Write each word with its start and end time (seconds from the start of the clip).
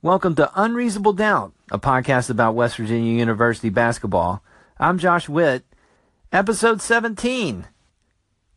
Welcome 0.00 0.36
to 0.36 0.48
Unreasonable 0.54 1.12
Doubt, 1.12 1.54
a 1.72 1.78
podcast 1.80 2.30
about 2.30 2.54
West 2.54 2.76
Virginia 2.76 3.18
University 3.18 3.68
basketball. 3.68 4.44
I'm 4.78 4.96
Josh 4.96 5.28
Witt. 5.28 5.64
Episode 6.30 6.80
17. 6.80 7.66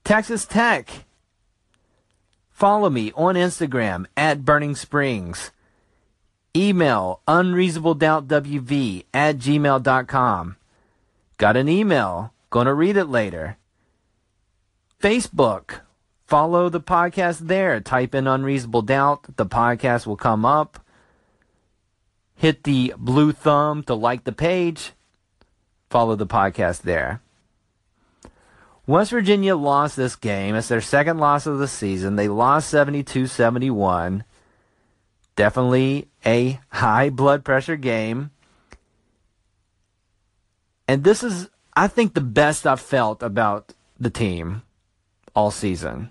Texas 0.04 0.46
Tech. 0.46 1.06
Follow 2.52 2.92
me 2.92 3.12
on 3.16 3.34
Instagram 3.34 4.06
at 4.16 4.46
Burning 4.46 4.76
Springs. 4.76 5.50
Email 6.56 7.22
unreasonabledoubtwv 7.28 9.06
at 9.12 9.40
gmail.com. 9.40 10.56
Got 11.38 11.58
an 11.58 11.68
email. 11.68 12.34
Gonna 12.52 12.76
read 12.76 12.98
it 12.98 13.06
later. 13.06 13.58
Facebook. 15.02 15.80
Follow 16.28 16.70
the 16.70 16.80
podcast 16.80 17.48
there. 17.48 17.80
Type 17.80 18.14
in 18.14 18.28
Unreasonable 18.28 18.84
Doubt. 18.84 19.38
The 19.38 19.48
podcast 19.48 20.06
will 20.06 20.16
come 20.16 20.46
up 20.46 20.81
hit 22.42 22.64
the 22.64 22.92
blue 22.98 23.32
thumb 23.32 23.84
to 23.84 23.94
like 23.94 24.24
the 24.24 24.32
page. 24.32 24.94
Follow 25.92 26.16
the 26.16 26.26
podcast 26.26 26.82
there. 26.82 27.22
West 28.88 29.12
Virginia 29.12 29.56
lost 29.56 29.96
this 29.96 30.16
game. 30.16 30.56
It's 30.56 30.68
their 30.68 30.82
second 30.82 31.20
loss 31.20 31.46
of 31.46 31.60
the 31.60 31.68
season. 31.68 32.16
They 32.16 32.28
lost 32.28 32.68
72 32.72 33.28
71. 33.28 34.24
Definitely 35.36 36.08
a 36.26 36.60
high 36.70 37.12
blood 37.12 37.46
pressure 37.46 37.76
game. 37.76 38.32
And 40.88 41.04
this 41.04 41.22
is, 41.22 41.48
I 41.76 41.88
think, 41.88 42.16
the 42.16 42.22
best 42.22 42.66
I've 42.66 42.82
felt 42.82 43.22
about 43.22 43.76
the 44.00 44.10
team 44.10 44.64
all 45.36 45.52
season. 45.52 46.10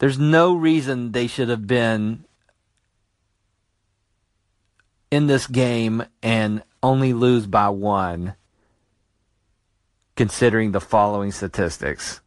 There's 0.00 0.18
no 0.18 0.56
reason 0.56 1.12
they 1.12 1.28
should 1.28 1.48
have 1.48 1.68
been 1.68 2.24
in 5.14 5.28
this 5.28 5.46
game 5.46 6.04
and 6.22 6.62
only 6.82 7.12
lose 7.12 7.46
by 7.46 7.68
one, 7.68 8.34
considering 10.16 10.72
the 10.72 10.80
following 10.80 11.30
statistics. 11.30 12.20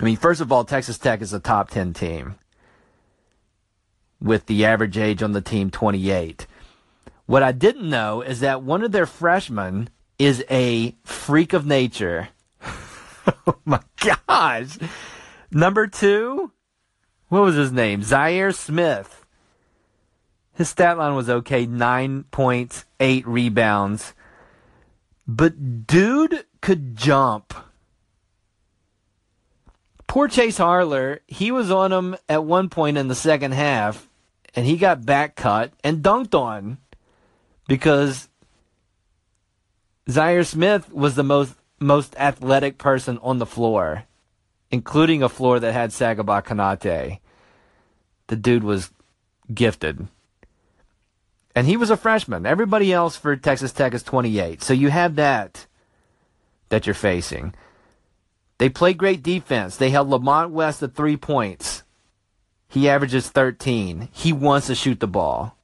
I 0.00 0.04
mean, 0.04 0.16
first 0.16 0.42
of 0.42 0.52
all, 0.52 0.64
Texas 0.64 0.98
Tech 0.98 1.22
is 1.22 1.32
a 1.32 1.40
top 1.40 1.70
10 1.70 1.94
team 1.94 2.34
with 4.20 4.46
the 4.46 4.66
average 4.66 4.98
age 4.98 5.22
on 5.22 5.32
the 5.32 5.40
team 5.40 5.70
28. 5.70 6.46
What 7.24 7.42
I 7.42 7.52
didn't 7.52 7.88
know 7.88 8.20
is 8.20 8.40
that 8.40 8.62
one 8.62 8.82
of 8.82 8.92
their 8.92 9.06
freshmen 9.06 9.88
is 10.18 10.44
a 10.50 10.94
freak 11.04 11.54
of 11.54 11.64
nature. 11.64 12.28
oh 12.62 13.56
my 13.64 13.80
gosh. 13.96 14.78
Number 15.50 15.86
two, 15.86 16.52
what 17.28 17.42
was 17.42 17.54
his 17.54 17.72
name? 17.72 18.02
Zhaire 18.02 18.54
Smith. 18.54 19.19
His 20.60 20.68
stat 20.68 20.98
line 20.98 21.14
was 21.14 21.30
okay 21.30 21.64
nine 21.64 22.24
points, 22.24 22.84
eight 23.00 23.26
rebounds. 23.26 24.12
But 25.26 25.86
dude 25.86 26.44
could 26.60 26.96
jump. 26.96 27.54
Poor 30.06 30.28
Chase 30.28 30.58
Harler, 30.58 31.20
he 31.26 31.50
was 31.50 31.70
on 31.70 31.94
him 31.94 32.14
at 32.28 32.44
one 32.44 32.68
point 32.68 32.98
in 32.98 33.08
the 33.08 33.14
second 33.14 33.52
half, 33.52 34.06
and 34.54 34.66
he 34.66 34.76
got 34.76 35.06
back 35.06 35.34
cut 35.34 35.72
and 35.82 36.02
dunked 36.02 36.34
on 36.34 36.76
because 37.66 38.28
Zhaire 40.10 40.46
Smith 40.46 40.92
was 40.92 41.14
the 41.14 41.24
most 41.24 41.54
most 41.78 42.14
athletic 42.18 42.76
person 42.76 43.18
on 43.22 43.38
the 43.38 43.46
floor, 43.46 44.04
including 44.70 45.22
a 45.22 45.30
floor 45.30 45.58
that 45.58 45.72
had 45.72 45.88
Sagaba 45.88 46.44
Konate. 46.44 47.18
The 48.26 48.36
dude 48.36 48.62
was 48.62 48.90
gifted. 49.54 50.06
And 51.54 51.66
he 51.66 51.76
was 51.76 51.90
a 51.90 51.96
freshman. 51.96 52.46
Everybody 52.46 52.92
else 52.92 53.16
for 53.16 53.36
Texas 53.36 53.72
Tech 53.72 53.94
is 53.94 54.02
28. 54.02 54.62
So 54.62 54.72
you 54.72 54.88
have 54.90 55.16
that 55.16 55.66
that 56.68 56.86
you're 56.86 56.94
facing. 56.94 57.54
They 58.58 58.68
play 58.68 58.94
great 58.94 59.22
defense. 59.22 59.76
They 59.76 59.90
held 59.90 60.08
Lamont 60.08 60.52
West 60.52 60.82
at 60.82 60.94
three 60.94 61.16
points. 61.16 61.82
He 62.68 62.88
averages 62.88 63.28
13. 63.28 64.08
He 64.12 64.32
wants 64.32 64.68
to 64.68 64.74
shoot 64.74 65.00
the 65.00 65.08
ball. 65.08 65.56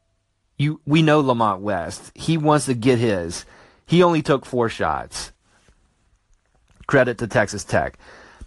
You, 0.59 0.81
we 0.87 1.03
know 1.03 1.21
Lamont 1.21 1.61
West. 1.61 2.11
He 2.15 2.37
wants 2.37 2.67
to 2.67 2.75
get 2.75 2.99
his. 2.99 3.45
He 3.87 4.03
only 4.03 4.23
took 4.23 4.45
four 4.45 4.69
shots. 4.69 5.33
Credit 6.87 7.19
to 7.19 7.27
Texas 7.29 7.63
Tech. 7.63 7.99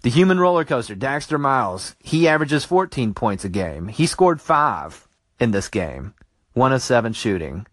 The 0.01 0.09
human 0.09 0.39
roller 0.39 0.66
coaster, 0.66 0.95
Daxter 0.95 1.39
Miles, 1.39 1.95
he 2.00 2.27
averages 2.27 2.66
14 2.66 3.13
points 3.13 3.45
a 3.45 3.50
game. 3.50 3.88
He 3.88 4.06
scored 4.06 4.41
five 4.41 5.07
in 5.39 5.51
this 5.51 5.69
game 5.69 6.13
one 6.59 6.74
of 6.74 6.81
seven 6.81 7.14
shooting. 7.14 7.66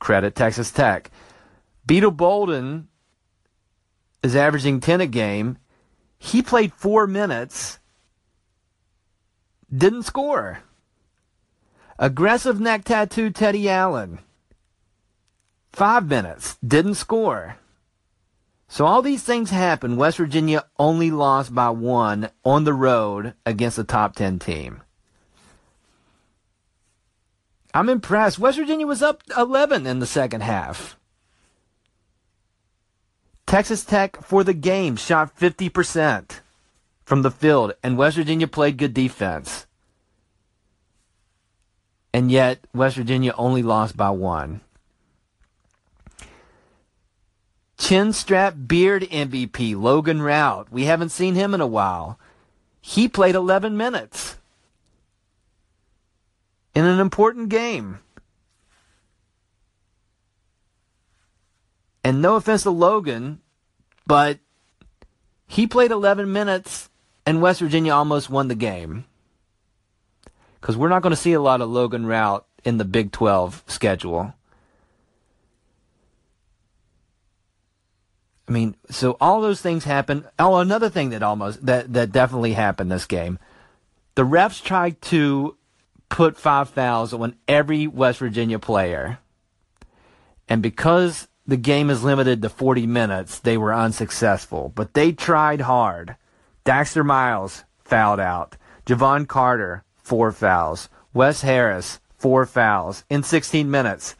Credit 0.00 0.34
Texas 0.34 0.72
Tech. 0.72 1.10
Beetle 1.86 2.10
Bolden 2.10 2.88
is 4.24 4.34
averaging 4.34 4.80
10 4.80 5.00
a 5.00 5.06
game. 5.06 5.56
He 6.18 6.42
played 6.42 6.72
four 6.72 7.06
minutes, 7.06 7.78
didn't 9.72 10.02
score. 10.02 10.58
Aggressive 11.98 12.58
neck 12.58 12.84
tattoo 12.84 13.30
Teddy 13.30 13.70
Allen. 13.70 14.18
Five 15.70 16.08
minutes, 16.08 16.58
didn't 16.66 16.94
score. 16.94 17.56
So 18.68 18.84
all 18.84 19.00
these 19.00 19.22
things 19.22 19.50
happen. 19.50 19.96
West 19.96 20.18
Virginia 20.18 20.64
only 20.76 21.12
lost 21.12 21.54
by 21.54 21.70
one 21.70 22.30
on 22.44 22.64
the 22.64 22.74
road 22.74 23.34
against 23.44 23.78
a 23.78 23.84
top 23.84 24.16
10 24.16 24.40
team. 24.40 24.82
I'm 27.76 27.90
impressed. 27.90 28.38
West 28.38 28.56
Virginia 28.56 28.86
was 28.86 29.02
up 29.02 29.22
11 29.36 29.86
in 29.86 29.98
the 29.98 30.06
second 30.06 30.40
half. 30.40 30.96
Texas 33.44 33.84
Tech 33.84 34.16
for 34.22 34.42
the 34.42 34.54
game 34.54 34.96
shot 34.96 35.38
50% 35.38 36.40
from 37.04 37.20
the 37.20 37.30
field, 37.30 37.74
and 37.82 37.98
West 37.98 38.16
Virginia 38.16 38.48
played 38.48 38.78
good 38.78 38.94
defense. 38.94 39.66
And 42.14 42.32
yet, 42.32 42.66
West 42.72 42.96
Virginia 42.96 43.34
only 43.36 43.62
lost 43.62 43.94
by 43.94 44.08
one. 44.08 44.62
Chin 47.76 48.14
strap 48.14 48.54
beard 48.66 49.02
MVP, 49.02 49.76
Logan 49.76 50.22
Routt. 50.22 50.70
We 50.70 50.84
haven't 50.84 51.10
seen 51.10 51.34
him 51.34 51.52
in 51.52 51.60
a 51.60 51.66
while. 51.66 52.18
He 52.80 53.06
played 53.06 53.34
11 53.34 53.76
minutes 53.76 54.25
in 56.76 56.84
an 56.84 57.00
important 57.00 57.48
game. 57.48 58.00
And 62.04 62.20
no 62.20 62.36
offense 62.36 62.64
to 62.64 62.70
Logan, 62.70 63.40
but 64.06 64.38
he 65.46 65.66
played 65.66 65.90
11 65.90 66.30
minutes 66.30 66.90
and 67.24 67.40
West 67.40 67.60
Virginia 67.60 67.94
almost 67.94 68.28
won 68.28 68.48
the 68.48 68.54
game. 68.54 69.06
Because 70.60 70.76
we're 70.76 70.90
not 70.90 71.00
going 71.00 71.12
to 71.12 71.16
see 71.16 71.32
a 71.32 71.40
lot 71.40 71.62
of 71.62 71.70
Logan 71.70 72.04
Routt 72.04 72.44
in 72.62 72.76
the 72.76 72.84
Big 72.84 73.10
12 73.10 73.64
schedule. 73.66 74.34
I 78.46 78.52
mean, 78.52 78.76
so 78.90 79.16
all 79.18 79.40
those 79.40 79.62
things 79.62 79.84
happen. 79.84 80.26
Oh, 80.38 80.56
another 80.56 80.90
thing 80.90 81.08
that 81.08 81.22
almost 81.22 81.64
that 81.64 81.94
that 81.94 82.12
definitely 82.12 82.52
happened 82.52 82.92
this 82.92 83.06
game. 83.06 83.38
The 84.14 84.22
refs 84.22 84.62
tried 84.62 85.00
to 85.02 85.56
put 86.08 86.36
five 86.36 86.68
fouls 86.68 87.12
on 87.12 87.36
every 87.48 87.86
West 87.86 88.18
Virginia 88.18 88.58
player. 88.58 89.18
And 90.48 90.62
because 90.62 91.28
the 91.46 91.56
game 91.56 91.90
is 91.90 92.04
limited 92.04 92.42
to 92.42 92.48
40 92.48 92.86
minutes, 92.86 93.38
they 93.38 93.56
were 93.56 93.74
unsuccessful. 93.74 94.72
But 94.74 94.94
they 94.94 95.12
tried 95.12 95.62
hard. 95.62 96.16
Daxter 96.64 97.04
Miles 97.04 97.64
fouled 97.84 98.20
out. 98.20 98.56
Jevon 98.84 99.26
Carter, 99.26 99.84
four 99.96 100.32
fouls. 100.32 100.88
Wes 101.12 101.42
Harris, 101.42 102.00
four 102.18 102.46
fouls 102.46 103.04
in 103.08 103.22
16 103.22 103.70
minutes. 103.70 104.16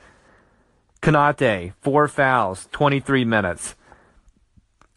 Konate, 1.02 1.72
four 1.80 2.08
fouls, 2.08 2.68
23 2.72 3.24
minutes. 3.24 3.74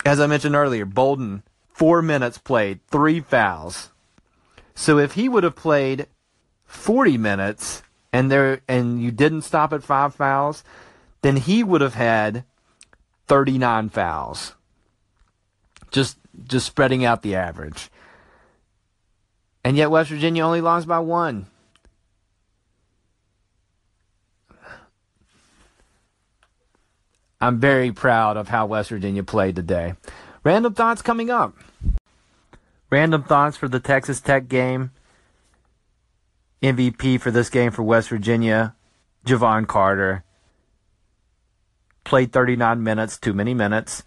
As 0.05 0.19
I 0.19 0.27
mentioned 0.27 0.55
earlier, 0.55 0.85
Bolden, 0.85 1.43
four 1.67 2.01
minutes 2.01 2.37
played, 2.37 2.79
three 2.87 3.19
fouls. 3.19 3.89
So 4.75 4.97
if 4.97 5.13
he 5.13 5.27
would 5.27 5.43
have 5.43 5.55
played 5.55 6.07
40 6.69 7.17
minutes 7.17 7.81
and 8.13 8.29
there 8.29 8.61
and 8.67 9.01
you 9.01 9.11
didn't 9.11 9.41
stop 9.41 9.73
at 9.73 9.83
five 9.83 10.13
fouls, 10.13 10.63
then 11.23 11.35
he 11.35 11.63
would 11.63 11.81
have 11.81 11.95
had 11.95 12.45
39 13.27 13.89
fouls. 13.89 14.53
Just 15.91 16.17
just 16.43 16.67
spreading 16.67 17.03
out 17.03 17.23
the 17.23 17.35
average. 17.35 17.89
And 19.63 19.75
yet 19.75 19.89
West 19.89 20.11
Virginia 20.11 20.45
only 20.45 20.61
lost 20.61 20.87
by 20.87 20.99
one. 20.99 21.47
I'm 27.41 27.59
very 27.59 27.91
proud 27.91 28.37
of 28.37 28.49
how 28.49 28.67
West 28.67 28.89
Virginia 28.89 29.23
played 29.23 29.55
today. 29.55 29.95
Random 30.43 30.73
thoughts 30.73 31.01
coming 31.01 31.31
up. 31.31 31.57
Random 32.91 33.23
thoughts 33.23 33.57
for 33.57 33.67
the 33.67 33.79
Texas 33.79 34.21
Tech 34.21 34.47
game. 34.47 34.91
MVP 36.61 37.19
for 37.21 37.31
this 37.31 37.49
game 37.49 37.71
for 37.71 37.83
West 37.83 38.09
Virginia, 38.09 38.75
Jevon 39.25 39.67
Carter. 39.67 40.23
Played 42.03 42.33
39 42.33 42.83
minutes, 42.83 43.17
too 43.17 43.33
many 43.33 43.53
minutes. 43.53 44.03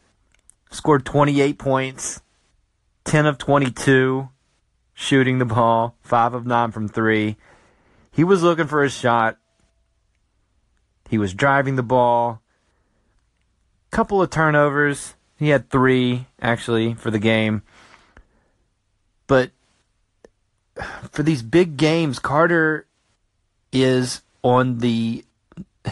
Scored 0.71 1.05
28 1.05 1.59
points, 1.59 2.21
10 3.05 3.27
of 3.27 3.39
22 3.39 4.29
shooting 4.95 5.39
the 5.39 5.45
ball, 5.45 5.97
5 6.03 6.35
of 6.35 6.47
9 6.47 6.71
from 6.71 6.89
3. 6.89 7.37
He 8.11 8.25
was 8.25 8.43
looking 8.43 8.67
for 8.67 8.83
a 8.85 8.91
shot. 8.91 9.39
He 11.09 11.19
was 11.19 11.35
driving 11.35 11.77
the 11.77 11.83
ball. 11.83 12.41
Couple 13.91 14.23
of 14.23 14.31
turnovers. 14.31 15.15
He 15.39 15.49
had 15.49 15.71
3 15.71 16.27
actually 16.41 16.95
for 16.95 17.11
the 17.11 17.19
game. 17.19 17.63
But 19.27 19.51
for 21.13 21.23
these 21.23 21.43
big 21.43 21.77
games, 21.77 22.19
Carter 22.19 22.87
is 23.71 24.23
on 24.43 24.79
the 24.79 25.25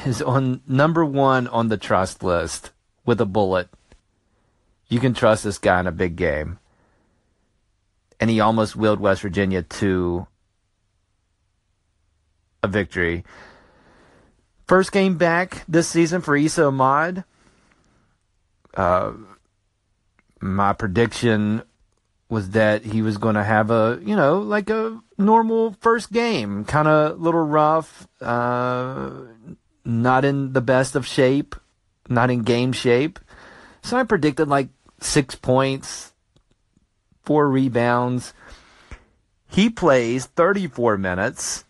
is 0.05 0.23
on 0.23 0.63
number 0.67 1.05
one 1.05 1.47
on 1.49 1.69
the 1.69 1.77
trust 1.77 2.23
list 2.23 2.71
with 3.05 3.21
a 3.21 3.27
bullet. 3.27 3.69
You 4.89 4.99
can 4.99 5.15
trust 5.15 5.45
this 5.45 5.59
guy 5.59 5.79
in 5.79 5.87
a 5.87 5.93
big 5.93 6.17
game. 6.17 6.59
And 8.19 8.29
he 8.29 8.41
almost 8.41 8.77
willed 8.77 9.01
West 9.01 9.23
Virginia 9.23 9.63
to 9.63 10.27
a 12.63 12.69
victory. 12.69 13.25
First 14.67 14.93
game 14.93 15.17
back 15.17 15.65
this 15.69 15.89
season 15.89 16.21
for 16.21 16.37
Esa 16.37 16.67
Ahmad. 16.67 17.25
Uh, 18.75 19.13
my 20.41 20.73
prediction 20.73 21.63
was 22.29 22.51
that 22.51 22.85
he 22.85 23.03
was 23.03 23.19
going 23.19 23.35
to 23.35 23.45
have 23.45 23.71
a, 23.71 23.99
you 24.03 24.15
know, 24.15 24.39
like 24.39 24.71
a 24.71 25.01
normal 25.21 25.77
first 25.81 26.11
game, 26.11 26.65
kind 26.65 26.89
of 26.89 27.21
little 27.21 27.43
rough, 27.43 28.09
uh, 28.21 29.11
not 29.85 30.25
in 30.25 30.53
the 30.53 30.61
best 30.61 30.97
of 30.97 31.07
shape, 31.07 31.55
not 32.09 32.31
in 32.31 32.43
game 32.43 32.73
shape. 32.73 33.19
So 33.83 33.97
I 33.97 34.05
predicted 34.05 34.49
like 34.49 34.69
six 35.01 35.35
points, 35.35 36.13
four 37.23 37.49
rebounds. 37.49 38.33
He 39.49 39.71
plays 39.71 40.27
34 40.27 40.99
minutes, 40.99 41.65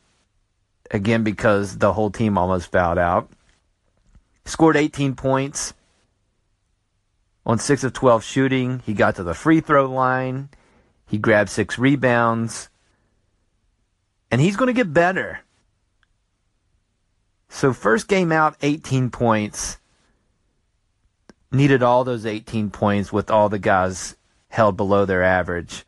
again, 0.90 1.24
because 1.24 1.78
the 1.78 1.92
whole 1.92 2.10
team 2.10 2.36
almost 2.36 2.70
fouled 2.70 2.98
out. 2.98 3.30
Scored 4.44 4.76
18 4.76 5.14
points 5.14 5.74
on 7.46 7.58
6 7.58 7.84
of 7.84 7.92
12 7.92 8.24
shooting. 8.24 8.82
He 8.84 8.94
got 8.94 9.16
to 9.16 9.22
the 9.22 9.34
free 9.34 9.60
throw 9.60 9.86
line. 9.86 10.50
He 11.06 11.18
grabbed 11.18 11.50
six 11.50 11.78
rebounds. 11.78 12.68
And 14.30 14.40
he's 14.40 14.56
going 14.56 14.68
to 14.68 14.72
get 14.72 14.92
better. 14.92 15.40
So, 17.48 17.72
first 17.72 18.06
game 18.06 18.30
out, 18.30 18.56
18 18.62 19.10
points. 19.10 19.78
Needed 21.50 21.82
all 21.82 22.04
those 22.04 22.24
18 22.24 22.70
points 22.70 23.12
with 23.12 23.30
all 23.30 23.48
the 23.48 23.58
guys 23.58 24.16
held 24.50 24.76
below 24.76 25.04
their 25.04 25.24
average. 25.24 25.84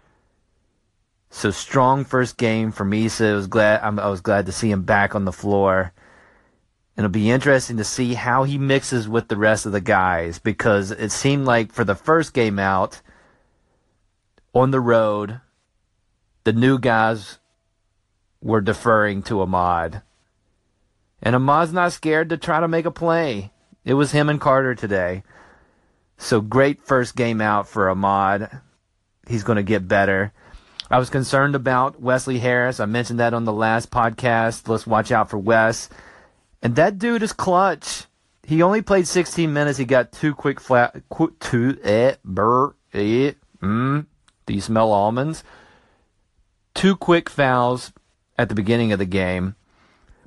So 1.34 1.50
strong 1.50 2.04
first 2.04 2.36
game 2.36 2.72
for 2.72 2.84
Misa. 2.84 3.32
I 3.32 3.34
was 3.34 3.46
glad 3.46 3.80
I 3.82 4.08
was 4.10 4.20
glad 4.20 4.44
to 4.46 4.52
see 4.52 4.70
him 4.70 4.82
back 4.82 5.14
on 5.14 5.24
the 5.24 5.32
floor. 5.32 5.92
It'll 6.94 7.08
be 7.08 7.30
interesting 7.30 7.78
to 7.78 7.84
see 7.84 8.12
how 8.14 8.44
he 8.44 8.58
mixes 8.58 9.08
with 9.08 9.28
the 9.28 9.38
rest 9.38 9.64
of 9.64 9.72
the 9.72 9.80
guys 9.80 10.38
because 10.38 10.90
it 10.90 11.10
seemed 11.10 11.46
like 11.46 11.72
for 11.72 11.84
the 11.84 11.94
first 11.94 12.34
game 12.34 12.58
out 12.58 13.00
on 14.54 14.72
the 14.72 14.80
road, 14.80 15.40
the 16.44 16.52
new 16.52 16.78
guys 16.78 17.38
were 18.42 18.60
deferring 18.60 19.22
to 19.22 19.40
Ahmad. 19.40 20.02
And 21.22 21.36
Ahmad's 21.36 21.72
not 21.72 21.92
scared 21.92 22.28
to 22.30 22.36
try 22.36 22.60
to 22.60 22.68
make 22.68 22.84
a 22.84 22.90
play. 22.90 23.52
It 23.84 23.94
was 23.94 24.12
him 24.12 24.28
and 24.28 24.40
Carter 24.40 24.74
today. 24.74 25.22
So 26.18 26.40
great 26.40 26.82
first 26.82 27.16
game 27.16 27.40
out 27.40 27.68
for 27.68 27.88
Ahmad. 27.88 28.60
He's 29.28 29.44
going 29.44 29.56
to 29.56 29.62
get 29.62 29.88
better. 29.88 30.32
I 30.90 30.98
was 30.98 31.10
concerned 31.10 31.54
about 31.54 32.00
Wesley 32.00 32.38
Harris. 32.38 32.80
I 32.80 32.84
mentioned 32.84 33.20
that 33.20 33.34
on 33.34 33.44
the 33.44 33.52
last 33.52 33.90
podcast. 33.90 34.68
Let's 34.68 34.86
watch 34.86 35.10
out 35.10 35.30
for 35.30 35.38
Wes. 35.38 35.88
And 36.60 36.76
that 36.76 36.98
dude 36.98 37.22
is 37.22 37.32
clutch. 37.32 38.04
He 38.44 38.62
only 38.62 38.82
played 38.82 39.06
16 39.06 39.52
minutes. 39.52 39.78
He 39.78 39.84
got 39.84 40.12
two 40.12 40.34
quick 40.34 40.60
flat, 40.60 41.02
qu- 41.08 41.34
two, 41.40 41.78
eh, 41.82 42.16
burr, 42.24 42.74
eh, 42.92 43.32
mm. 43.62 44.06
Do 44.46 44.54
you 44.54 44.60
smell 44.60 44.92
almonds? 44.92 45.44
Two 46.74 46.96
quick 46.96 47.30
fouls 47.30 47.92
at 48.38 48.48
the 48.48 48.54
beginning 48.54 48.92
of 48.92 48.98
the 48.98 49.06
game. 49.06 49.54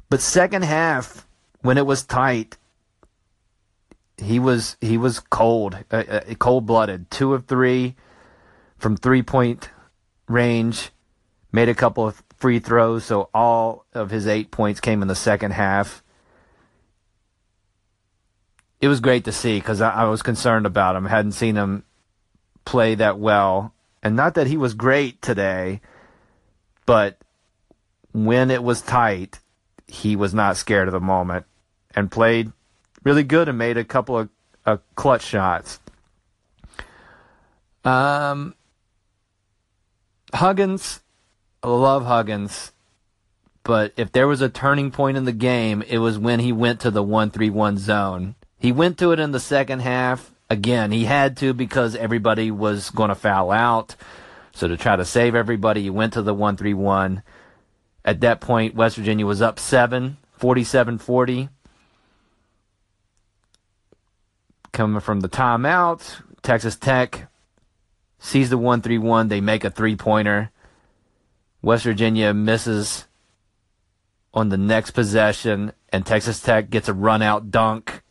But 0.09 0.21
second 0.21 0.63
half, 0.63 1.27
when 1.61 1.77
it 1.77 1.85
was 1.85 2.03
tight, 2.03 2.57
he 4.17 4.39
was 4.39 4.77
he 4.81 4.97
was 4.97 5.19
cold, 5.19 5.77
uh, 5.91 6.03
uh, 6.07 6.33
cold 6.35 6.65
blooded. 6.65 7.11
Two 7.11 7.33
of 7.33 7.45
three 7.45 7.95
from 8.77 8.95
three 8.95 9.23
point 9.23 9.69
range. 10.27 10.91
Made 11.51 11.69
a 11.69 11.75
couple 11.75 12.05
of 12.05 12.21
free 12.35 12.59
throws, 12.59 13.05
so 13.05 13.29
all 13.33 13.85
of 13.93 14.11
his 14.11 14.27
eight 14.27 14.51
points 14.51 14.81
came 14.81 15.01
in 15.01 15.07
the 15.07 15.15
second 15.15 15.51
half 15.51 16.03
it 18.81 18.87
was 18.87 18.99
great 18.99 19.25
to 19.25 19.31
see 19.31 19.57
because 19.57 19.81
I, 19.81 19.89
I, 19.89 20.03
was 20.05 20.21
concerned 20.21 20.65
about 20.65 20.95
him. 20.95 21.05
Hadn't 21.05 21.31
seen 21.31 21.55
him 21.55 21.83
play 22.65 22.95
that 22.95 23.17
well, 23.17 23.73
and 24.03 24.15
not 24.15 24.35
that 24.35 24.47
he 24.47 24.57
was 24.57 24.73
great 24.75 25.21
today, 25.21 25.81
but 26.85 27.17
when 28.15 28.51
it 28.51 28.63
was 28.63 28.81
tight, 28.81 29.39
he 29.87 30.15
was 30.15 30.33
not 30.33 30.57
scared 30.57 30.87
of 30.87 30.93
the 30.93 30.99
moment 30.99 31.45
and 31.95 32.11
played 32.11 32.51
really 33.03 33.23
good 33.23 33.49
and 33.49 33.57
made 33.57 33.77
a 33.77 33.83
couple 33.83 34.17
of 34.17 34.29
uh, 34.65 34.77
clutch 34.95 35.23
shots. 35.23 35.79
Um, 37.83 38.55
Huggins, 40.33 41.01
I 41.61 41.67
love 41.67 42.05
Huggins, 42.05 42.71
but 43.63 43.93
if 43.95 44.11
there 44.11 44.27
was 44.27 44.41
a 44.41 44.49
turning 44.49 44.91
point 44.91 45.17
in 45.17 45.25
the 45.25 45.31
game, 45.31 45.83
it 45.83 45.99
was 45.99 46.17
when 46.17 46.39
he 46.39 46.51
went 46.51 46.79
to 46.81 46.91
the 46.91 47.03
one-three-one 47.03 47.77
zone 47.77 48.35
he 48.65 48.71
went 48.71 48.97
to 48.97 49.11
it 49.11 49.19
in 49.19 49.31
the 49.31 49.39
second 49.39 49.81
half. 49.81 50.31
Again, 50.49 50.91
he 50.91 51.05
had 51.05 51.37
to 51.37 51.53
because 51.53 51.95
everybody 51.95 52.49
was 52.49 52.89
going 52.89 53.09
to 53.09 53.15
foul 53.15 53.51
out. 53.51 53.95
So 54.53 54.67
to 54.67 54.75
try 54.75 54.95
to 54.95 55.05
save 55.05 55.35
everybody, 55.35 55.83
he 55.83 55.89
went 55.91 56.13
to 56.13 56.23
the 56.23 56.33
1 56.33 56.57
3 56.57 56.73
1. 56.73 57.23
At 58.05 58.21
that 58.21 58.39
point, 58.39 58.75
West 58.75 58.95
Virginia 58.95 59.25
was 59.25 59.41
up 59.41 59.59
7, 59.59 60.15
47 60.37 60.97
40. 60.97 61.49
Coming 64.71 65.01
from 65.01 65.19
the 65.19 65.29
timeout, 65.29 66.21
Texas 66.41 66.77
Tech 66.77 67.27
sees 68.19 68.49
the 68.49 68.57
1 68.57 68.81
3 68.81 68.97
1. 68.97 69.27
They 69.27 69.41
make 69.41 69.65
a 69.65 69.69
three 69.69 69.97
pointer. 69.97 70.51
West 71.61 71.83
Virginia 71.83 72.33
misses 72.33 73.05
on 74.33 74.49
the 74.49 74.57
next 74.57 74.91
possession, 74.91 75.73
and 75.89 76.05
Texas 76.05 76.39
Tech 76.39 76.69
gets 76.69 76.87
a 76.87 76.93
run 76.93 77.21
out 77.21 77.51
dunk 77.51 78.03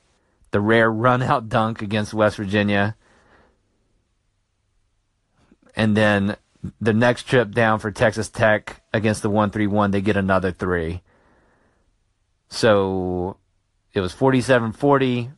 the 0.54 0.60
rare 0.60 0.88
run 0.88 1.20
out 1.20 1.48
dunk 1.48 1.82
against 1.82 2.14
West 2.14 2.36
Virginia. 2.36 2.94
And 5.74 5.96
then 5.96 6.36
the 6.80 6.92
next 6.92 7.24
trip 7.24 7.52
down 7.52 7.78
for 7.78 7.90
Texas 7.90 8.28
Tech 8.28 8.82
against 8.92 9.22
the 9.22 9.30
131, 9.30 9.90
they 9.90 10.00
get 10.00 10.16
another 10.16 10.52
three. 10.52 11.02
So 12.48 13.36
it 13.92 14.00
was 14.00 14.12
47 14.12 14.72
40. 14.72 15.30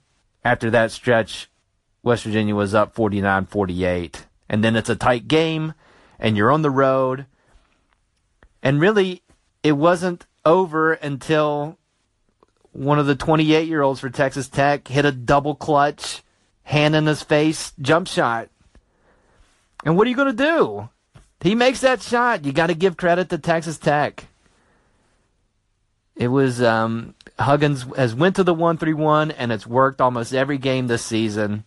After 0.44 0.70
that 0.70 0.92
stretch, 0.92 1.50
West 2.02 2.24
Virginia 2.24 2.54
was 2.54 2.74
up 2.74 2.94
49 2.94 3.46
48. 3.46 4.26
And 4.48 4.62
then 4.62 4.76
it's 4.76 4.88
a 4.88 4.94
tight 4.94 5.26
game, 5.26 5.74
and 6.20 6.36
you're 6.36 6.52
on 6.52 6.62
the 6.62 6.70
road. 6.70 7.26
And 8.62 8.80
really, 8.80 9.22
it 9.62 9.72
wasn't 9.72 10.26
over 10.44 10.92
until 10.92 11.78
one 12.70 12.98
of 12.98 13.06
the 13.06 13.16
28 13.16 13.66
year 13.66 13.82
olds 13.82 14.00
for 14.00 14.10
Texas 14.10 14.48
Tech 14.48 14.86
hit 14.86 15.04
a 15.04 15.10
double 15.10 15.54
clutch, 15.54 16.22
hand 16.62 16.94
in 16.94 17.06
his 17.06 17.22
face 17.22 17.72
jump 17.80 18.06
shot. 18.06 18.48
And 19.84 19.96
what 19.96 20.06
are 20.06 20.10
you 20.10 20.16
going 20.16 20.36
to 20.36 20.44
do? 20.44 20.88
He 21.46 21.54
makes 21.54 21.78
that 21.82 22.02
shot. 22.02 22.44
You 22.44 22.52
got 22.52 22.66
to 22.66 22.74
give 22.74 22.96
credit 22.96 23.28
to 23.28 23.38
Texas 23.38 23.78
Tech. 23.78 24.26
It 26.16 26.26
was 26.26 26.60
um, 26.60 27.14
Huggins 27.38 27.86
has 27.96 28.16
went 28.16 28.34
to 28.34 28.42
the 28.42 28.52
one 28.52 28.78
three 28.78 28.94
one 28.94 29.30
and 29.30 29.52
it's 29.52 29.64
worked 29.64 30.00
almost 30.00 30.34
every 30.34 30.58
game 30.58 30.88
this 30.88 31.04
season, 31.04 31.64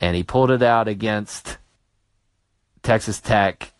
and 0.00 0.16
he 0.16 0.24
pulled 0.24 0.50
it 0.50 0.64
out 0.64 0.88
against 0.88 1.58
Texas 2.82 3.20
Tech, 3.20 3.72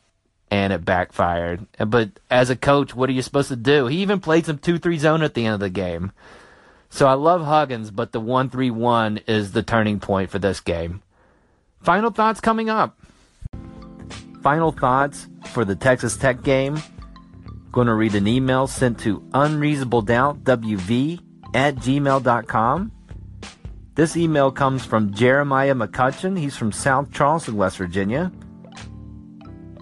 and 0.53 0.73
it 0.73 0.85
backfired. 0.85 1.67
But 1.85 2.21
as 2.31 2.49
a 2.49 2.55
coach, 2.55 2.95
what 2.95 3.11
are 3.11 3.13
you 3.13 3.23
supposed 3.23 3.49
to 3.49 3.57
do? 3.57 3.89
He 3.89 4.03
even 4.03 4.21
played 4.21 4.47
some 4.47 4.59
two 4.59 4.79
three 4.79 4.99
zone 4.99 5.23
at 5.23 5.35
the 5.35 5.47
end 5.47 5.55
of 5.55 5.61
the 5.61 5.69
game. 5.69 6.13
So 6.91 7.09
I 7.09 7.15
love 7.15 7.43
Huggins, 7.43 7.91
but 7.91 8.13
the 8.13 8.21
one 8.21 8.51
three 8.51 8.71
one 8.71 9.19
is 9.27 9.51
the 9.51 9.65
turning 9.65 9.99
point 9.99 10.31
for 10.31 10.39
this 10.39 10.61
game. 10.61 11.03
Final 11.83 12.13
thoughts 12.13 12.41
coming 12.41 12.71
up. 12.71 12.97
Final 14.47 14.71
thoughts 14.71 15.27
for 15.47 15.65
the 15.65 15.75
Texas 15.75 16.17
Tech 16.17 16.45
game. 16.45 16.81
Going 17.73 17.89
to 17.89 17.95
read 17.95 18.15
an 18.15 18.29
email 18.29 18.69
sent 18.69 19.01
to 19.01 19.19
unreasonabledoubtwv 19.33 21.21
at 21.53 21.75
gmail.com. 21.75 22.93
This 23.97 24.17
email 24.17 24.53
comes 24.53 24.85
from 24.85 25.13
Jeremiah 25.13 25.75
McCutcheon. 25.75 26.39
He's 26.39 26.57
from 26.57 26.71
South 26.71 27.11
Charleston, 27.11 27.57
West 27.57 27.77
Virginia. 27.79 28.31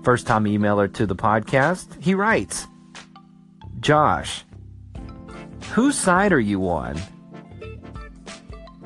First 0.03 0.27
time 0.27 0.45
emailer 0.45 0.91
to 0.95 1.05
the 1.05 1.15
podcast. 1.15 2.03
He 2.03 2.15
writes 2.15 2.67
Josh, 3.81 4.47
whose 5.73 5.99
side 5.99 6.33
are 6.33 6.41
you 6.41 6.67
on? 6.71 6.97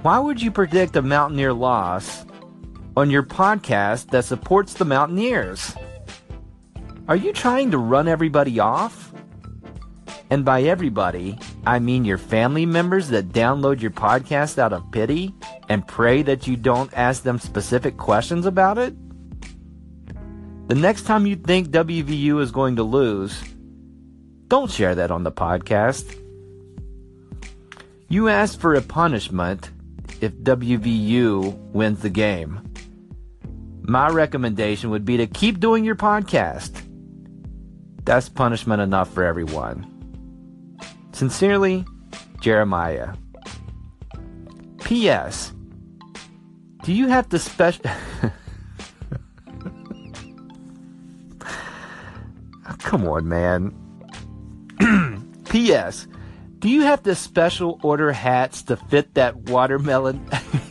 Why 0.02 0.18
would 0.18 0.42
you 0.42 0.50
predict 0.50 0.96
a 0.96 1.02
Mountaineer 1.02 1.52
loss 1.52 2.24
on 2.98 3.10
your 3.10 3.22
podcast 3.22 4.10
that 4.10 4.24
supports 4.24 4.74
the 4.74 4.84
Mountaineers? 4.84 5.72
Are 7.06 7.14
you 7.14 7.32
trying 7.32 7.70
to 7.70 7.78
run 7.78 8.08
everybody 8.08 8.58
off? 8.58 9.12
And 10.30 10.44
by 10.44 10.62
everybody, 10.62 11.38
I 11.64 11.78
mean 11.78 12.04
your 12.04 12.18
family 12.18 12.66
members 12.66 13.10
that 13.10 13.28
download 13.28 13.80
your 13.80 13.92
podcast 13.92 14.58
out 14.58 14.72
of 14.72 14.90
pity 14.90 15.32
and 15.68 15.86
pray 15.86 16.22
that 16.22 16.48
you 16.48 16.56
don't 16.56 16.92
ask 16.92 17.22
them 17.22 17.38
specific 17.38 17.96
questions 17.98 18.46
about 18.46 18.78
it? 18.78 18.96
The 20.66 20.74
next 20.74 21.04
time 21.04 21.24
you 21.24 21.36
think 21.36 21.68
WVU 21.68 22.40
is 22.42 22.50
going 22.50 22.74
to 22.76 22.82
lose, 22.82 23.40
don't 24.48 24.72
share 24.72 24.96
that 24.96 25.12
on 25.12 25.22
the 25.22 25.30
podcast. 25.30 26.20
You 28.08 28.26
asked 28.26 28.60
for 28.60 28.74
a 28.74 28.82
punishment 28.82 29.70
if 30.20 30.32
WVU 30.32 31.56
wins 31.72 32.00
the 32.00 32.10
game. 32.10 32.67
My 33.88 34.08
recommendation 34.10 34.90
would 34.90 35.06
be 35.06 35.16
to 35.16 35.26
keep 35.26 35.60
doing 35.60 35.82
your 35.82 35.96
podcast. 35.96 36.82
That's 38.04 38.28
punishment 38.28 38.82
enough 38.82 39.10
for 39.10 39.24
everyone. 39.24 40.76
Sincerely, 41.12 41.86
Jeremiah. 42.38 43.14
P.S. 44.84 45.54
Do 46.82 46.92
you 46.92 47.08
have 47.08 47.30
to 47.30 47.38
special. 47.38 47.86
Come 52.80 53.08
on, 53.08 53.26
man. 53.26 53.74
P.S. 55.48 56.06
Do 56.58 56.68
you 56.68 56.82
have 56.82 57.02
to 57.04 57.14
special 57.14 57.80
order 57.82 58.12
hats 58.12 58.64
to 58.64 58.76
fit 58.76 59.14
that 59.14 59.34
watermelon? 59.34 60.28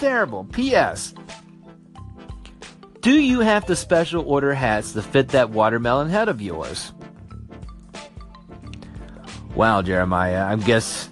terrible. 0.00 0.44
P.S. 0.44 1.14
Do 3.00 3.12
you 3.12 3.40
have 3.40 3.66
the 3.66 3.76
special 3.76 4.28
order 4.28 4.52
hats 4.52 4.92
to 4.92 5.02
fit 5.02 5.28
that 5.28 5.50
watermelon 5.50 6.10
head 6.10 6.28
of 6.28 6.40
yours? 6.40 6.92
Wow, 9.54 9.82
Jeremiah. 9.82 10.46
I 10.46 10.56
guess 10.56 11.08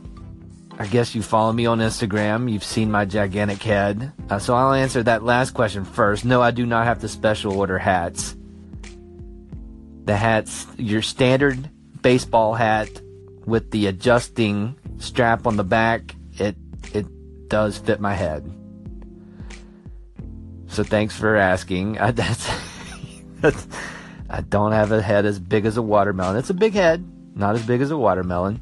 I 0.78 0.87
guess 0.87 1.14
you 1.14 1.23
follow 1.23 1.52
me 1.52 1.66
on 1.66 1.80
Instagram. 1.80 2.50
You've 2.50 2.64
seen 2.64 2.90
my 2.90 3.04
gigantic 3.04 3.62
head. 3.62 4.12
Uh, 4.30 4.38
so 4.38 4.54
I'll 4.54 4.73
answer 4.73 5.02
that 5.02 5.25
last 5.25 5.50
question 5.52 5.85
first. 5.85 6.25
No, 6.25 6.40
I 6.40 6.50
do 6.50 6.66
not 6.66 6.85
have 6.85 7.00
the 7.00 7.09
special 7.09 7.59
order 7.59 7.78
hats. 7.78 8.37
The 10.04 10.16
hat's 10.16 10.66
your 10.76 11.02
standard 11.02 11.68
baseball 12.00 12.54
hat 12.54 12.88
with 13.45 13.71
the 13.71 13.87
adjusting 13.87 14.76
strap 14.99 15.47
on 15.47 15.57
the 15.57 15.64
back. 15.64 16.14
It 16.35 16.57
it 16.95 17.07
does 17.49 17.78
fit 17.78 18.00
my 18.00 18.14
head. 18.14 18.49
So 20.78 20.85
thanks 20.85 21.16
for 21.16 21.35
asking. 21.35 21.99
I, 21.99 22.11
that's, 22.12 22.49
that's, 23.40 23.66
I 24.30 24.42
don't 24.42 24.70
have 24.70 24.92
a 24.92 25.02
head 25.02 25.26
as 25.26 25.40
big 25.40 25.66
as 25.66 25.76
a 25.76 25.82
watermelon. 25.82 26.37
It's 26.37 26.50
a 26.50 26.54
big 26.54 26.73
head, 26.73 27.04
not 27.35 27.56
as 27.56 27.66
big 27.66 27.80
as 27.80 27.90
a 27.90 27.99
watermelon. 27.99 28.61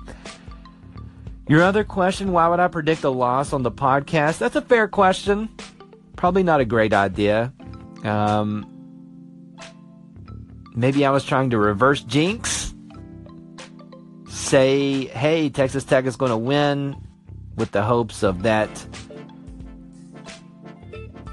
Your 1.47 1.63
other 1.63 1.85
question, 1.85 2.33
why 2.33 2.49
would 2.49 2.59
I 2.59 2.69
predict 2.69 3.05
a 3.05 3.11
loss 3.11 3.53
on 3.53 3.65
the 3.65 3.71
podcast? 3.71 4.39
That's 4.39 4.57
a 4.57 4.63
fair 4.63 4.89
question. 4.89 5.51
Probably 6.17 6.43
not 6.43 6.61
a 6.61 6.65
great 6.65 6.95
idea. 6.95 7.53
Um, 8.03 8.65
maybe 10.75 11.05
I 11.05 11.11
was 11.11 11.23
trying 11.23 11.51
to 11.51 11.59
reverse 11.59 12.01
jinx. 12.01 12.75
Say, 14.31 15.05
hey, 15.05 15.51
Texas 15.51 15.85
Tech 15.85 16.07
is 16.07 16.17
going 16.17 16.31
to 16.31 16.39
win 16.39 16.97
with 17.57 17.73
the 17.73 17.83
hopes 17.83 18.23
of 18.23 18.45
that 18.45 18.71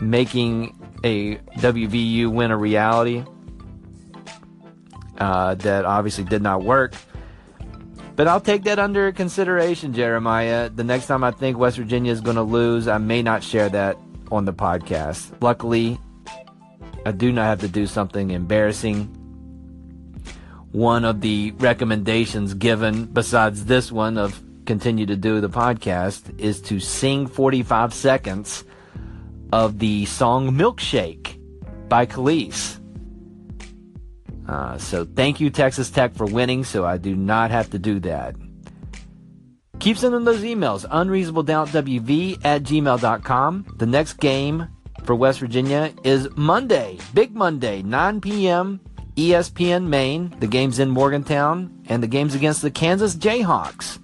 making 0.09 0.79
a 1.03 1.35
WVU 1.57 2.31
win 2.31 2.51
a 2.51 2.57
reality. 2.57 3.23
Uh, 5.17 5.53
that 5.55 5.85
obviously 5.85 6.23
did 6.23 6.41
not 6.41 6.63
work. 6.63 6.95
But 8.15 8.27
I'll 8.27 8.41
take 8.41 8.63
that 8.63 8.79
under 8.79 9.11
consideration, 9.11 9.93
Jeremiah. 9.93 10.69
The 10.69 10.83
next 10.83 11.07
time 11.07 11.23
I 11.23 11.31
think 11.31 11.57
West 11.57 11.77
Virginia 11.77 12.11
is 12.11 12.21
going 12.21 12.35
to 12.35 12.43
lose, 12.43 12.87
I 12.87 12.97
may 12.97 13.21
not 13.21 13.43
share 13.43 13.69
that 13.69 13.97
on 14.31 14.45
the 14.45 14.53
podcast. 14.53 15.31
Luckily, 15.41 15.99
I 17.05 17.11
do 17.11 17.31
not 17.31 17.45
have 17.45 17.59
to 17.61 17.67
do 17.67 17.87
something 17.87 18.31
embarrassing. 18.31 19.05
One 20.71 21.05
of 21.05 21.21
the 21.21 21.51
recommendations 21.57 22.53
given, 22.53 23.05
besides 23.05 23.65
this 23.65 23.91
one 23.91 24.17
of 24.17 24.41
continue 24.65 25.05
to 25.05 25.15
do 25.15 25.41
the 25.41 25.49
podcast, 25.49 26.39
is 26.39 26.61
to 26.61 26.79
sing 26.79 27.27
45 27.27 27.93
seconds 27.93 28.63
of 29.53 29.77
the 29.77 30.03
song 30.05 30.49
Milkshake 30.49 31.37
by 31.87 32.07
Kelis. 32.07 32.79
Uh, 34.47 34.79
so 34.79 35.05
thank 35.05 35.39
you, 35.39 35.51
Texas 35.51 35.91
Tech, 35.91 36.15
for 36.15 36.25
winning, 36.25 36.63
so 36.63 36.83
I 36.83 36.97
do 36.97 37.15
not 37.15 37.51
have 37.51 37.69
to 37.69 37.77
do 37.77 37.99
that. 37.99 38.33
Keep 39.77 39.97
sending 39.97 40.23
those 40.23 40.41
emails, 40.41 40.89
unreasonabledoubtwv 40.89 42.43
at 42.43 42.63
gmail.com. 42.63 43.75
The 43.77 43.85
next 43.85 44.13
game 44.13 44.69
for 45.03 45.13
West 45.13 45.39
Virginia 45.39 45.93
is 46.03 46.27
Monday, 46.35 46.97
Big 47.13 47.35
Monday, 47.35 47.83
9 47.83 48.21
p.m., 48.21 48.81
ESPN 49.15 49.85
Maine. 49.85 50.35
The 50.39 50.47
game's 50.47 50.79
in 50.79 50.89
Morgantown, 50.89 51.83
and 51.89 52.01
the 52.01 52.07
game's 52.07 52.33
against 52.33 52.63
the 52.63 52.71
Kansas 52.71 53.15
Jayhawks, 53.15 53.99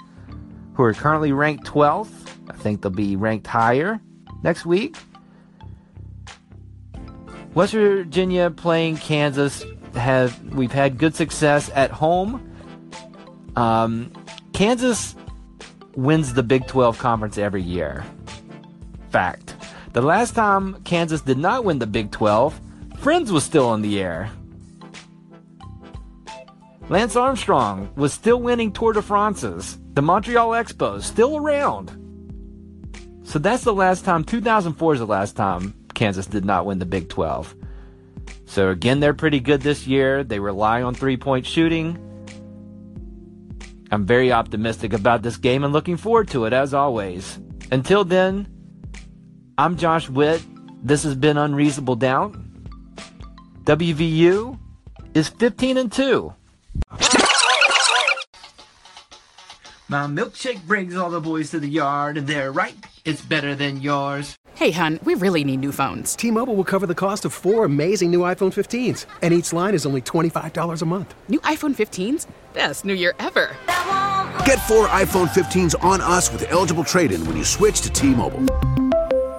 who 0.76 0.84
are 0.84 0.94
currently 0.94 1.32
ranked 1.32 1.66
12th. 1.66 2.12
I 2.52 2.54
think 2.54 2.84
they'll 2.84 2.92
be 2.92 3.16
ranked 3.16 3.48
higher 3.48 4.00
next 4.44 4.68
week. 4.68 4.96
West 7.60 7.74
Virginia 7.74 8.50
playing 8.50 8.96
Kansas 8.96 9.66
have 9.94 10.42
we've 10.54 10.72
had 10.72 10.98
good 10.98 11.14
success 11.14 11.70
at 11.76 11.92
home. 11.92 12.50
Um, 13.58 14.14
Kansas 14.54 15.14
wins 15.94 16.34
the 16.36 16.42
Big 16.42 16.68
12 16.68 16.98
conference 17.00 17.38
every 17.38 17.62
year. 17.62 18.06
Fact. 19.10 19.56
The 19.92 20.02
last 20.02 20.36
time 20.36 20.82
Kansas 20.84 21.20
did 21.20 21.38
not 21.38 21.66
win 21.66 21.80
the 21.80 21.86
Big 21.86 22.12
12, 22.12 22.62
Friends 23.00 23.30
was 23.30 23.44
still 23.44 23.68
on 23.68 23.82
the 23.82 24.00
air. 24.00 24.32
Lance 26.88 27.18
Armstrong 27.18 27.92
was 27.98 28.14
still 28.14 28.40
winning 28.40 28.72
Tour 28.72 28.94
de 28.94 29.02
France's. 29.02 29.78
The 29.96 30.02
Montreal 30.02 30.52
Expos 30.52 31.04
still 31.04 31.36
around. 31.36 31.92
So 33.24 33.38
that's 33.38 33.66
the 33.66 33.74
last 33.74 34.06
time. 34.06 34.24
2004 34.24 34.94
is 34.94 35.00
the 35.02 35.06
last 35.06 35.36
time 35.36 35.74
Kansas 36.00 36.28
did 36.28 36.46
not 36.46 36.66
win 36.66 36.80
the 36.80 36.86
Big 36.86 37.10
12. 37.10 37.54
So 38.46 38.70
again, 38.70 39.02
they're 39.02 39.14
pretty 39.14 39.42
good 39.42 39.60
this 39.60 39.86
year. 39.86 40.24
They 40.24 40.40
rely 40.40 40.82
on 40.82 40.96
three 40.96 41.18
point 41.18 41.46
shooting. 41.46 42.00
I'm 43.92 44.06
very 44.06 44.32
optimistic 44.32 44.94
about 44.94 45.24
this 45.24 45.36
game 45.36 45.66
and 45.66 45.74
looking 45.74 45.98
forward 45.98 46.30
to 46.30 46.46
it 46.46 46.54
as 46.54 46.74
always. 46.74 47.38
Until 47.70 48.06
then, 48.06 48.48
I'm 49.58 49.76
Josh 49.76 50.10
Witt. 50.10 50.42
This 50.82 51.04
has 51.04 51.16
been 51.16 51.38
Unreasonable 51.38 51.98
Doubt. 51.98 52.34
WVU 53.66 54.58
is 55.14 55.28
15 55.28 55.76
and 55.76 55.92
2. 55.92 56.34
My 59.92 60.06
milkshake 60.06 60.68
brings 60.68 60.96
all 60.96 61.10
the 61.10 61.20
boys 61.20 61.50
to 61.50 61.60
the 61.60 61.68
yard, 61.68 62.16
and 62.16 62.28
they're 62.28 62.52
right, 62.52 62.76
it's 63.06 63.24
better 63.24 63.56
than 63.56 63.82
yours. 63.82 64.36
Hey, 64.54 64.70
hun, 64.70 65.00
we 65.04 65.16
really 65.16 65.44
need 65.44 65.62
new 65.62 65.72
phones. 65.72 66.16
T 66.16 66.30
Mobile 66.30 66.56
will 66.56 66.64
cover 66.64 66.86
the 66.86 66.94
cost 66.94 67.26
of 67.26 67.34
four 67.34 67.66
amazing 67.66 68.12
new 68.12 68.20
iPhone 68.20 68.54
15s, 68.54 69.08
and 69.24 69.34
each 69.34 69.52
line 69.52 69.74
is 69.74 69.88
only 69.88 70.02
$25 70.02 70.84
a 70.84 70.86
month. 70.86 71.16
New 71.28 71.40
iPhone 71.40 71.76
15s? 71.76 72.28
Best 72.54 72.86
new 72.86 72.94
year 72.94 73.16
ever. 73.18 73.58
Get 74.46 74.60
four 74.68 74.88
iPhone 74.90 75.28
15s 75.28 75.74
on 75.84 76.02
us 76.02 76.32
with 76.32 76.46
eligible 76.52 76.84
trade 76.84 77.12
in 77.12 77.26
when 77.26 77.36
you 77.36 77.44
switch 77.44 77.82
to 77.82 77.90
T 77.90 78.14
Mobile. 78.14 78.46